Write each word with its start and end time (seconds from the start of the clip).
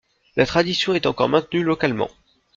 La 0.35 0.47
tradition 0.47 0.95
est 0.95 1.05
encore 1.05 1.29
maintenue 1.29 1.61
localement. 1.61 2.09